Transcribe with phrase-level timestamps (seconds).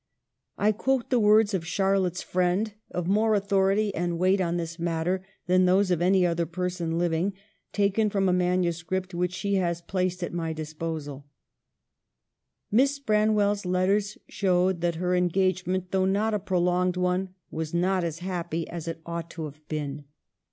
[0.57, 5.23] I quote the words of Charlotte's friend, of more authority and weight on this matter
[5.45, 7.33] than those of any other person living,
[7.71, 11.27] taken from a manuscript which she has placed at my disposal:"
[12.71, 18.03] Miss Branwell's letters showed that her en gagement, though not a prolonged one, was not
[18.03, 20.05] as happy as it ought to have been.